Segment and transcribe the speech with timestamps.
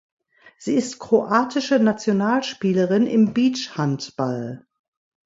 [0.57, 4.65] Sie ist kroatische Nationalspielerin im Beachhandball.